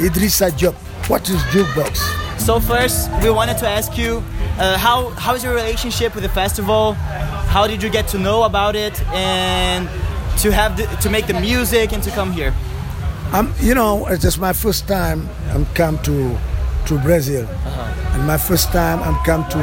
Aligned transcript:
Idrissa 0.00 0.50
Diop. 0.50 0.74
What 1.08 1.28
is 1.28 1.36
jukebox? 1.52 2.40
So 2.40 2.58
first, 2.58 3.10
we 3.22 3.30
wanted 3.30 3.58
to 3.58 3.68
ask 3.68 3.98
you, 3.98 4.22
uh, 4.58 4.78
how 4.78 5.10
how 5.10 5.34
is 5.34 5.44
your 5.44 5.54
relationship 5.54 6.14
with 6.14 6.24
the 6.24 6.30
festival? 6.30 6.94
How 7.54 7.66
did 7.66 7.82
you 7.82 7.90
get 7.90 8.08
to 8.08 8.18
know 8.18 8.44
about 8.44 8.76
it, 8.76 8.94
and 9.12 9.88
to 10.38 10.50
have 10.50 10.76
the, 10.76 10.86
to 11.02 11.10
make 11.10 11.26
the 11.26 11.38
music 11.40 11.92
and 11.92 12.02
to 12.02 12.10
come 12.10 12.32
here? 12.32 12.54
I'm, 13.32 13.52
you 13.60 13.74
know, 13.74 14.06
it's 14.06 14.22
just 14.22 14.38
my 14.40 14.52
first 14.54 14.88
time 14.88 15.28
I'm 15.52 15.66
come 15.74 15.98
to 16.02 16.38
to 16.86 16.98
Brazil, 16.98 17.46
and 18.14 18.26
my 18.26 18.38
first 18.38 18.72
time 18.72 19.02
I'm 19.02 19.22
come 19.24 19.44
to 19.50 19.58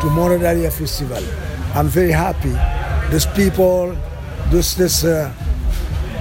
to 0.00 0.06
Moradalia 0.14 0.70
Festival. 0.70 1.22
I'm 1.74 1.88
very 1.88 2.12
happy. 2.12 2.54
Those 3.10 3.26
people, 3.26 3.96
those 4.50 4.76
this, 4.76 5.04
uh, 5.04 5.32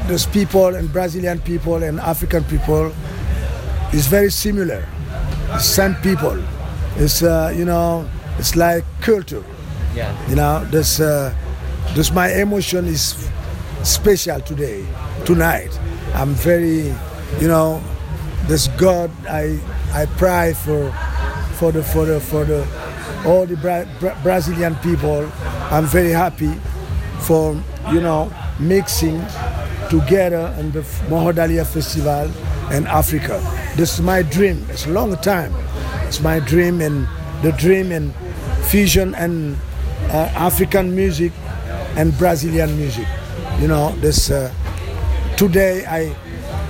those 0.07 0.25
people 0.25 0.75
and 0.75 0.91
Brazilian 0.91 1.39
people 1.39 1.83
and 1.83 1.99
African 1.99 2.43
people 2.45 2.91
is 3.93 4.07
very 4.07 4.31
similar. 4.31 4.85
It's 5.53 5.65
same 5.65 5.95
people. 5.95 6.41
It's 6.97 7.21
uh, 7.23 7.53
you 7.55 7.65
know, 7.65 8.07
it's 8.37 8.55
like 8.55 8.83
culture. 9.01 9.43
Yeah. 9.95 10.11
You 10.29 10.35
know, 10.35 10.65
this 10.71 10.99
uh, 10.99 11.33
this 11.95 12.11
my 12.11 12.31
emotion 12.33 12.85
is 12.85 13.29
special 13.83 14.39
today, 14.41 14.85
tonight. 15.25 15.77
I'm 16.13 16.33
very, 16.35 16.93
you 17.39 17.47
know, 17.47 17.81
this 18.47 18.67
God 18.77 19.11
I 19.27 19.59
I 19.93 20.05
pray 20.17 20.53
for 20.53 20.91
for 21.59 21.71
the 21.71 21.83
for 21.83 22.05
the 22.05 22.19
for 22.19 22.45
the 22.45 22.65
all 23.25 23.45
the 23.45 23.55
Bra- 23.57 23.85
Bra- 23.99 24.15
Brazilian 24.23 24.75
people. 24.75 25.29
I'm 25.71 25.85
very 25.85 26.11
happy 26.11 26.51
for 27.19 27.55
you 27.91 28.01
know 28.01 28.31
mixing 28.59 29.19
together 29.89 30.53
in 30.59 30.71
the 30.71 30.81
Mohodalia 31.09 31.65
Festival 31.65 32.29
in 32.71 32.87
Africa. 32.87 33.39
This 33.75 33.93
is 33.95 34.01
my 34.01 34.21
dream. 34.21 34.65
It's 34.69 34.85
a 34.85 34.89
long 34.91 35.15
time. 35.17 35.53
It's 36.07 36.21
my 36.21 36.39
dream 36.39 36.81
and 36.81 37.07
the 37.41 37.51
dream 37.53 37.91
and 37.91 38.13
fusion 38.65 39.15
and 39.15 39.57
uh, 40.09 40.31
African 40.35 40.95
music 40.95 41.31
and 41.97 42.17
Brazilian 42.17 42.75
music. 42.77 43.07
You 43.59 43.67
know, 43.67 43.91
this 44.01 44.31
uh, 44.31 44.53
today 45.37 45.85
I, 45.85 46.15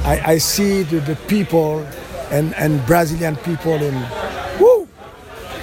I 0.03 0.33
I 0.33 0.37
see 0.37 0.83
the, 0.83 0.99
the 1.01 1.15
people 1.27 1.85
and 2.31 2.53
and 2.55 2.85
Brazilian 2.85 3.35
people 3.37 3.73
in 3.73 3.93
woo, 4.59 4.87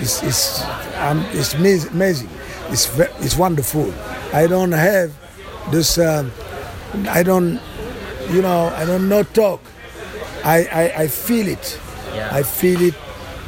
it's 0.00 0.22
it's 0.22 0.62
um, 0.96 1.24
it's 1.32 1.54
amazing. 1.54 2.28
It's 2.70 2.88
it's 3.20 3.36
wonderful. 3.36 3.92
I 4.32 4.46
don't 4.46 4.72
have 4.72 5.12
this. 5.70 5.98
Um, 5.98 6.30
I 7.08 7.22
don't, 7.22 7.60
you 8.30 8.42
know, 8.42 8.72
I 8.74 8.84
don't 8.84 9.08
know 9.08 9.22
talk. 9.22 9.60
I 10.48 10.58
I, 10.82 11.02
I 11.02 11.08
feel 11.08 11.46
it. 11.48 11.78
Yeah. 12.14 12.30
I 12.32 12.42
feel 12.42 12.80
it 12.80 12.94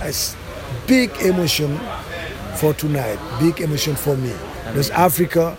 as 0.00 0.36
big 0.86 1.10
emotion 1.22 1.78
for 2.56 2.74
tonight. 2.74 3.18
Big 3.40 3.60
emotion 3.60 3.96
for 3.96 4.16
me. 4.16 4.32
There's 4.74 4.90
Africa, 4.90 5.56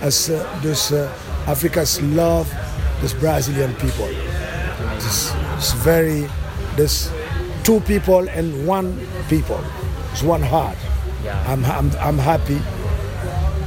as 0.00 0.30
uh, 0.30 0.60
there's 0.62 0.92
uh, 0.92 1.12
Africa's 1.46 2.00
love, 2.02 2.48
this 3.00 3.12
Brazilian 3.12 3.74
people. 3.74 4.08
It's, 4.96 5.32
it's 5.56 5.72
very, 5.72 6.28
there's 6.76 7.10
two 7.64 7.80
people 7.80 8.28
and 8.28 8.66
one 8.66 8.96
people. 9.28 9.60
It's 10.12 10.22
one 10.22 10.42
heart. 10.42 10.78
Yeah. 11.24 11.34
I'm, 11.50 11.64
I'm, 11.64 11.90
I'm 11.98 12.18
happy 12.18 12.60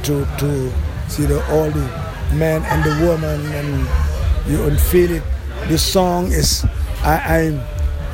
to 0.04 0.24
to 0.38 0.72
see 1.08 1.26
the, 1.26 1.44
all 1.52 1.70
the 1.70 1.86
men 2.34 2.62
and 2.64 2.82
the 2.82 3.06
women 3.06 3.40
and 3.52 4.50
you 4.50 4.56
can 4.56 4.78
feel 4.78 5.10
it. 5.10 5.22
This 5.68 5.82
song 5.82 6.32
is 6.32 6.64
I 7.02 7.60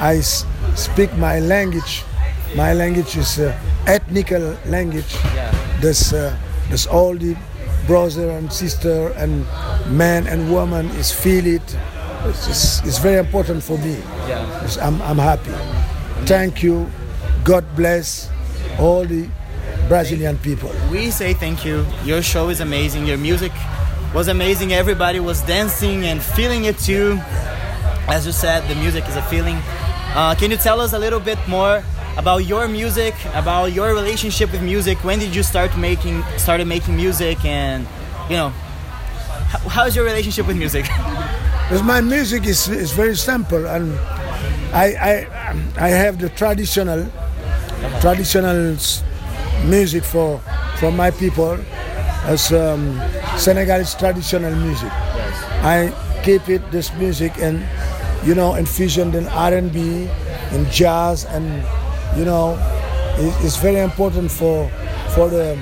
I, 0.00 0.10
I 0.14 0.20
speak 0.20 1.12
my 1.16 1.40
language. 1.40 2.04
My 2.54 2.72
language 2.72 3.16
is 3.16 3.38
uh, 3.38 3.58
ethnical 3.86 4.56
language. 4.66 5.14
Yeah. 5.34 5.50
There's 5.80 6.12
uh, 6.12 6.36
there's 6.68 6.86
all 6.86 7.14
the 7.14 7.36
brother 7.86 8.30
and 8.30 8.52
sister 8.52 9.08
and 9.16 9.46
man 9.96 10.26
and 10.26 10.50
woman 10.50 10.86
is 10.98 11.12
feel 11.12 11.46
it. 11.46 11.76
It's, 12.24 12.48
it's, 12.48 12.84
it's 12.84 12.98
very 12.98 13.18
important 13.18 13.62
for 13.62 13.78
me. 13.78 13.98
Yeah. 14.26 14.68
I'm, 14.82 15.00
I'm 15.02 15.18
happy. 15.18 15.52
Thank 16.26 16.62
you. 16.62 16.90
God 17.44 17.64
bless 17.76 18.28
all 18.80 19.04
the 19.04 19.28
Brazilian 19.88 20.36
people. 20.38 20.70
We 20.90 21.10
say 21.12 21.34
thank 21.34 21.64
you. 21.64 21.86
Your 22.04 22.22
show 22.22 22.48
is 22.48 22.60
amazing. 22.60 23.06
Your 23.06 23.18
music 23.18 23.52
was 24.12 24.26
amazing. 24.26 24.72
Everybody 24.72 25.20
was 25.20 25.42
dancing 25.42 26.04
and 26.04 26.20
feeling 26.20 26.64
it 26.64 26.78
too. 26.78 27.20
As 28.08 28.24
you 28.26 28.32
said, 28.32 28.68
the 28.68 28.74
music 28.76 29.08
is 29.08 29.16
a 29.16 29.22
feeling. 29.22 29.56
Uh, 30.14 30.34
can 30.38 30.50
you 30.50 30.56
tell 30.56 30.80
us 30.80 30.92
a 30.92 30.98
little 30.98 31.20
bit 31.20 31.38
more 31.48 31.82
about 32.16 32.38
your 32.46 32.68
music, 32.68 33.14
about 33.34 33.72
your 33.72 33.94
relationship 33.94 34.52
with 34.52 34.62
music? 34.62 35.02
When 35.04 35.18
did 35.18 35.34
you 35.34 35.42
start 35.42 35.76
making 35.76 36.22
started 36.38 36.66
making 36.66 36.96
music, 36.96 37.44
and 37.44 37.86
you 38.30 38.36
know, 38.36 38.50
how's 39.68 39.94
your 39.96 40.04
relationship 40.04 40.46
with 40.46 40.56
music? 40.56 40.86
Because 41.66 41.82
my 41.82 42.00
music 42.00 42.46
is, 42.46 42.68
is 42.68 42.92
very 42.92 43.16
simple 43.16 43.66
and 43.66 43.92
I, 44.72 44.86
I, 45.10 45.86
I 45.86 45.88
have 45.88 46.20
the 46.20 46.28
traditional 46.28 47.10
traditional 48.00 48.76
music 49.64 50.04
for, 50.04 50.38
for 50.78 50.92
my 50.92 51.10
people 51.10 51.58
as 52.22 52.52
um, 52.52 53.02
Senegalese 53.36 53.96
traditional 53.96 54.54
music. 54.54 54.92
I 55.66 55.92
keep 56.22 56.48
it 56.48 56.70
this 56.70 56.92
music 56.94 57.32
and 57.38 57.64
you 58.26 58.34
know 58.34 58.54
infusion 58.54 59.14
in 59.14 59.26
R&B 59.28 60.08
in 60.52 60.70
jazz 60.70 61.24
and 61.26 61.46
you 62.18 62.24
know 62.24 62.58
it's 63.44 63.56
very 63.56 63.80
important 63.80 64.30
for 64.30 64.68
for 65.14 65.28
the 65.30 65.56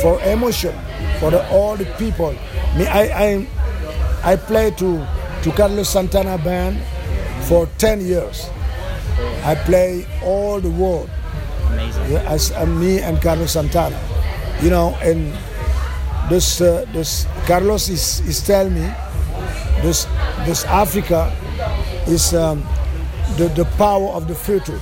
for 0.00 0.20
emotion 0.22 0.74
for 1.18 1.30
the, 1.30 1.46
all 1.50 1.76
the 1.76 1.84
people. 1.98 2.32
Me, 2.76 2.86
I, 2.86 3.02
I, 3.02 4.32
I 4.32 4.36
play 4.36 4.70
to 4.72 5.06
to 5.42 5.52
Carlos 5.52 5.88
Santana 5.90 6.38
band 6.38 6.80
for 7.46 7.66
10 7.78 8.00
years. 8.04 8.48
I 9.44 9.54
play 9.54 10.06
all 10.22 10.60
the 10.60 10.70
world 10.70 11.08
amazing. 11.70 12.16
as 12.26 12.52
uh, 12.52 12.66
me 12.66 12.98
and 13.00 13.20
Carlos 13.22 13.52
Santana. 13.52 13.98
You 14.62 14.70
know, 14.70 14.96
and 15.02 15.32
this 16.30 16.60
uh, 16.60 16.84
this 16.92 17.26
Carlos 17.46 17.88
is 17.88 18.20
is 18.26 18.42
telling 18.46 18.74
me 18.74 18.90
this 19.82 20.06
this 20.46 20.64
Africa 20.64 21.32
is 22.06 22.34
um, 22.34 22.62
the 23.36 23.48
the 23.54 23.64
power 23.76 24.08
of 24.10 24.26
the 24.28 24.34
future 24.34 24.80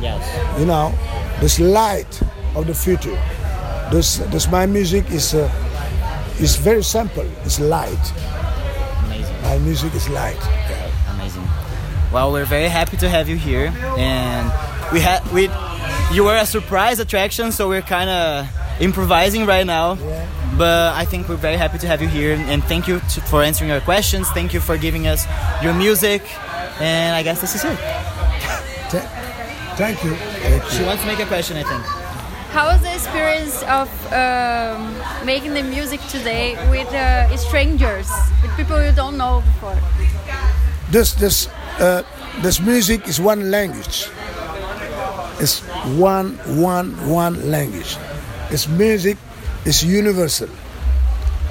Yes. 0.00 0.58
you 0.60 0.66
know, 0.66 0.92
this 1.40 1.58
light 1.58 2.20
of 2.54 2.66
the 2.66 2.74
future. 2.74 3.16
This, 3.90 4.18
this 4.30 4.48
my 4.50 4.66
music 4.66 5.10
is 5.10 5.32
uh, 5.34 5.48
is 6.38 6.56
very 6.56 6.82
simple. 6.82 7.24
It's 7.44 7.58
light. 7.60 8.12
Amazing. 9.06 9.42
My 9.42 9.58
music 9.58 9.94
is 9.94 10.08
light. 10.08 10.38
Amazing. 11.14 11.44
Well, 12.12 12.32
we're 12.32 12.44
very 12.44 12.68
happy 12.68 12.96
to 12.98 13.08
have 13.08 13.28
you 13.28 13.36
here, 13.36 13.72
and 13.96 14.52
we 14.92 15.00
had 15.00 15.24
we 15.32 15.48
you 16.12 16.24
were 16.24 16.36
a 16.36 16.46
surprise 16.46 16.98
attraction, 17.00 17.52
so 17.52 17.68
we're 17.68 17.82
kind 17.82 18.10
of 18.10 18.48
improvising 18.80 19.46
right 19.46 19.66
now. 19.66 19.94
Yeah. 19.94 20.26
But 20.56 20.94
I 20.94 21.04
think 21.04 21.28
we're 21.28 21.36
very 21.36 21.56
happy 21.56 21.78
to 21.78 21.86
have 21.86 22.00
you 22.00 22.08
here, 22.08 22.34
and 22.34 22.64
thank 22.64 22.88
you 22.88 23.00
to, 23.00 23.20
for 23.22 23.42
answering 23.42 23.70
our 23.70 23.80
questions. 23.80 24.28
Thank 24.30 24.54
you 24.54 24.60
for 24.60 24.78
giving 24.78 25.06
us 25.06 25.26
your 25.62 25.74
music, 25.74 26.22
and 26.80 27.14
I 27.14 27.22
guess 27.22 27.40
this 27.40 27.54
is 27.54 27.64
it. 27.64 27.78
Thank 29.76 30.02
you. 30.02 30.14
Thank 30.14 30.64
She 30.70 30.82
wants 30.84 31.02
to 31.02 31.08
make 31.08 31.18
a 31.18 31.26
question, 31.26 31.58
I 31.58 31.62
think. 31.62 31.82
How 32.56 32.72
was 32.72 32.80
the 32.80 32.94
experience 32.94 33.62
of 33.64 33.88
um, 34.14 34.96
making 35.26 35.52
the 35.52 35.62
music 35.62 36.00
today 36.08 36.56
with 36.70 36.88
uh, 36.94 37.36
strangers, 37.36 38.08
with 38.40 38.50
people 38.56 38.82
you 38.82 38.92
don't 38.92 39.18
know 39.18 39.42
before? 39.44 39.76
This 40.90 41.12
this 41.12 41.48
uh, 41.78 42.02
this 42.40 42.60
music 42.60 43.06
is 43.06 43.20
one 43.20 43.50
language. 43.50 44.08
It's 45.38 45.60
one 46.00 46.38
one 46.56 46.96
one 47.06 47.50
language. 47.50 47.98
It's 48.48 48.66
music. 48.66 49.18
It's 49.66 49.82
universal. 49.82 50.48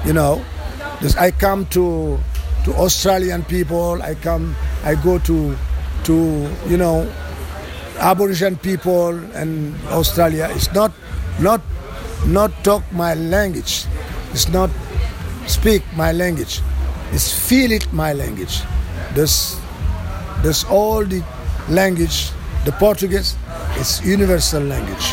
You 0.06 0.14
know, 0.14 0.42
this 1.02 1.14
I 1.16 1.30
come 1.32 1.66
to 1.76 2.18
to 2.64 2.72
Australian 2.74 3.44
people. 3.44 4.00
I 4.02 4.14
come. 4.14 4.56
I 4.84 4.94
go 4.94 5.18
to 5.28 5.54
to 6.04 6.14
you 6.66 6.78
know 6.78 7.04
Aboriginal 8.00 8.56
people 8.58 9.20
and 9.36 9.76
Australia. 9.88 10.48
It's 10.56 10.72
not 10.72 10.92
not 11.40 11.60
not 12.24 12.56
talk 12.64 12.82
my 12.90 13.12
language. 13.12 13.84
It's 14.32 14.48
not 14.48 14.70
speak 15.46 15.84
my 15.94 16.12
language. 16.12 16.62
It's 17.12 17.28
feel 17.28 17.70
it 17.70 17.92
my 17.92 18.14
language. 18.14 18.62
There's 19.12 19.60
there's 20.42 20.64
all 20.64 21.04
the 21.04 21.22
language. 21.68 22.32
The 22.64 22.72
Portuguese 22.72 23.36
is 23.76 24.00
universal 24.04 24.62
language. 24.62 25.12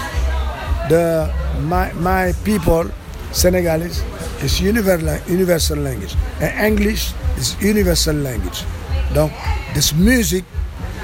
The 0.90 1.32
my 1.64 1.94
my 1.94 2.34
people 2.44 2.92
Senegalese 3.32 4.04
is 4.44 4.60
universal 4.62 5.18
universal 5.28 5.78
language. 5.78 6.16
And 6.40 6.52
English 6.78 7.14
is 7.38 7.56
universal 7.62 8.16
language. 8.16 8.66
Donc 9.14 9.32
this 9.74 9.94
music 9.94 10.44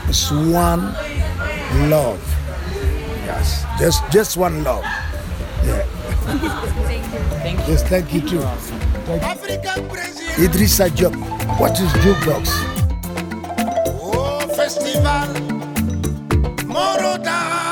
is 0.09 0.31
one 0.31 0.93
love. 1.89 2.19
Yes, 3.25 3.65
just 3.79 4.03
just 4.11 4.37
one 4.37 4.63
love. 4.63 4.83
Yeah. 5.65 5.83
Thank 7.41 7.59
you. 7.65 7.73
Yes, 7.73 7.83
thank 7.89 8.13
you 8.13 8.21
too. 8.21 8.41
Thank 9.05 9.23
you. 9.49 10.45
Idrissa 10.45 10.89
Diop. 10.89 11.15
What 11.59 11.79
is 11.79 11.91
jukebox? 12.03 12.47
Oh, 14.01 14.39
festival 14.55 15.27
Moroda 16.69 17.68